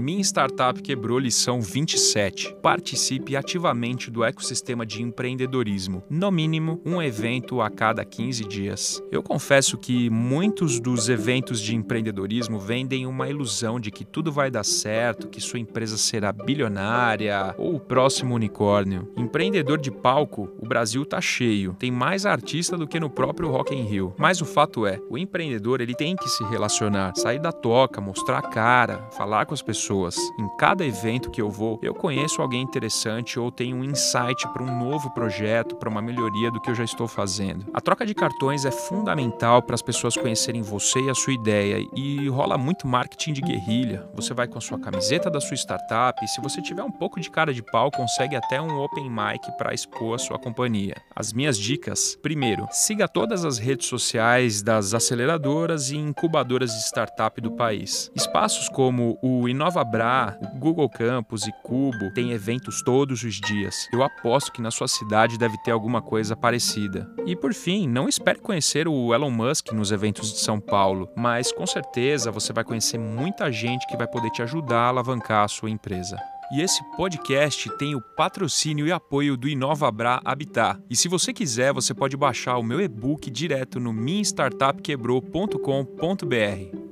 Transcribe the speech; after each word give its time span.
Minha 0.00 0.22
Startup 0.22 0.80
Quebrou 0.80 1.18
lição 1.18 1.60
27. 1.60 2.56
Participe 2.62 3.36
ativamente 3.36 4.10
do 4.10 4.24
ecossistema 4.24 4.86
de 4.86 5.02
empreendedorismo. 5.02 6.02
No 6.08 6.30
mínimo, 6.30 6.80
um 6.86 7.02
evento 7.02 7.60
a 7.60 7.68
cada 7.68 8.02
15 8.02 8.46
dias. 8.46 9.02
Eu 9.12 9.22
confesso 9.22 9.76
que 9.76 10.08
muitos 10.08 10.80
dos 10.80 11.10
eventos 11.10 11.60
de 11.60 11.76
empreendedorismo 11.76 12.58
vendem 12.58 13.04
uma 13.06 13.28
ilusão 13.28 13.78
de 13.78 13.90
que 13.90 14.02
tudo 14.02 14.32
vai 14.32 14.50
dar 14.50 14.64
certo, 14.64 15.28
que 15.28 15.38
sua 15.38 15.58
empresa 15.58 15.98
será 15.98 16.32
bilionária 16.32 17.54
ou 17.58 17.74
o 17.74 17.80
próximo 17.80 18.34
unicórnio. 18.34 19.06
Empreendedor 19.14 19.76
de 19.76 19.90
palco, 19.90 20.48
o 20.58 20.66
Brasil 20.66 21.04
tá 21.04 21.20
cheio. 21.20 21.76
Tem 21.78 21.90
mais 21.90 22.24
artista 22.24 22.74
do 22.74 22.88
que 22.88 22.98
no 22.98 23.10
próprio 23.10 23.50
Rock 23.50 23.74
in 23.74 23.82
Rio. 23.82 24.14
Mas 24.16 24.40
o 24.40 24.46
fato 24.46 24.86
é, 24.86 24.98
o 25.10 25.18
empreendedor 25.18 25.82
ele 25.82 25.94
tem 25.94 26.16
que 26.16 26.28
se 26.30 26.42
relacionar, 26.44 27.12
sair 27.16 27.38
da 27.38 27.52
toca, 27.52 28.00
mostrar 28.00 28.38
a 28.38 28.48
cara, 28.48 29.06
falar 29.10 29.44
com 29.44 29.52
as 29.52 29.60
pessoas. 29.60 29.89
Em 30.38 30.48
cada 30.56 30.86
evento 30.86 31.30
que 31.30 31.42
eu 31.42 31.50
vou, 31.50 31.76
eu 31.82 31.92
conheço 31.92 32.40
alguém 32.40 32.62
interessante 32.62 33.40
ou 33.40 33.50
tenho 33.50 33.76
um 33.76 33.82
insight 33.82 34.46
para 34.52 34.62
um 34.62 34.78
novo 34.78 35.10
projeto, 35.10 35.74
para 35.74 35.88
uma 35.88 36.00
melhoria 36.00 36.48
do 36.48 36.60
que 36.60 36.70
eu 36.70 36.74
já 36.76 36.84
estou 36.84 37.08
fazendo. 37.08 37.66
A 37.74 37.80
troca 37.80 38.06
de 38.06 38.14
cartões 38.14 38.64
é 38.64 38.70
fundamental 38.70 39.60
para 39.60 39.74
as 39.74 39.82
pessoas 39.82 40.16
conhecerem 40.16 40.62
você 40.62 41.00
e 41.00 41.10
a 41.10 41.14
sua 41.14 41.32
ideia 41.32 41.84
e 41.96 42.28
rola 42.28 42.56
muito 42.56 42.86
marketing 42.86 43.32
de 43.32 43.40
guerrilha. 43.40 44.08
Você 44.14 44.32
vai 44.32 44.46
com 44.46 44.58
a 44.58 44.60
sua 44.60 44.78
camiseta 44.78 45.28
da 45.28 45.40
sua 45.40 45.56
startup 45.56 46.24
e 46.24 46.28
se 46.28 46.40
você 46.40 46.62
tiver 46.62 46.84
um 46.84 46.92
pouco 46.92 47.20
de 47.20 47.28
cara 47.28 47.52
de 47.52 47.62
pau, 47.62 47.90
consegue 47.90 48.36
até 48.36 48.60
um 48.60 48.78
open 48.78 49.10
mic 49.10 49.50
para 49.58 49.74
expor 49.74 50.14
a 50.14 50.18
sua 50.18 50.38
companhia. 50.38 50.94
As 51.16 51.32
minhas 51.32 51.58
dicas: 51.58 52.16
primeiro, 52.22 52.68
siga 52.70 53.08
todas 53.08 53.44
as 53.44 53.58
redes 53.58 53.88
sociais 53.88 54.62
das 54.62 54.94
aceleradoras 54.94 55.90
e 55.90 55.96
incubadoras 55.96 56.70
de 56.70 56.84
startup 56.84 57.40
do 57.40 57.50
país. 57.50 58.08
Espaços 58.14 58.68
como 58.68 59.18
o 59.20 59.48
InovaBra, 59.48 59.79
o 59.82 60.58
Google 60.58 60.88
Campus 60.88 61.46
e 61.46 61.52
Cubo 61.62 62.12
têm 62.14 62.32
eventos 62.32 62.82
todos 62.82 63.22
os 63.22 63.40
dias. 63.40 63.88
Eu 63.92 64.02
aposto 64.02 64.52
que 64.52 64.62
na 64.62 64.70
sua 64.70 64.88
cidade 64.88 65.38
deve 65.38 65.56
ter 65.62 65.70
alguma 65.70 66.02
coisa 66.02 66.36
parecida. 66.36 67.10
E 67.26 67.34
por 67.34 67.54
fim, 67.54 67.88
não 67.88 68.08
espere 68.08 68.38
conhecer 68.38 68.86
o 68.86 69.14
Elon 69.14 69.30
Musk 69.30 69.72
nos 69.72 69.92
eventos 69.92 70.32
de 70.32 70.38
São 70.38 70.60
Paulo, 70.60 71.08
mas 71.16 71.52
com 71.52 71.66
certeza 71.66 72.30
você 72.30 72.52
vai 72.52 72.64
conhecer 72.64 72.98
muita 72.98 73.50
gente 73.50 73.86
que 73.86 73.96
vai 73.96 74.06
poder 74.06 74.30
te 74.30 74.42
ajudar 74.42 74.80
a 74.80 74.88
alavancar 74.88 75.44
a 75.44 75.48
sua 75.48 75.70
empresa. 75.70 76.16
E 76.52 76.60
esse 76.60 76.82
podcast 76.96 77.70
tem 77.78 77.94
o 77.94 78.00
patrocínio 78.00 78.84
e 78.84 78.90
apoio 78.90 79.36
do 79.36 79.48
InovaBra 79.48 80.20
Habitat. 80.24 80.80
E 80.90 80.96
se 80.96 81.06
você 81.06 81.32
quiser, 81.32 81.72
você 81.72 81.94
pode 81.94 82.16
baixar 82.16 82.58
o 82.58 82.62
meu 82.62 82.80
e-book 82.80 83.30
direto 83.30 83.78
no 83.78 83.92
minstartupquebrou.com.br. 83.92 86.89